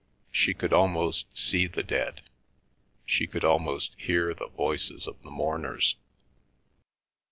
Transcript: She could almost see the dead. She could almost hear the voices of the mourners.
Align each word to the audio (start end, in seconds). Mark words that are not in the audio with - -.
She 0.31 0.55
could 0.55 0.73
almost 0.73 1.27
see 1.37 1.67
the 1.67 1.83
dead. 1.83 2.23
She 3.05 3.27
could 3.27 3.45
almost 3.45 3.93
hear 3.97 4.33
the 4.33 4.47
voices 4.47 5.05
of 5.05 5.21
the 5.21 5.29
mourners. 5.29 5.95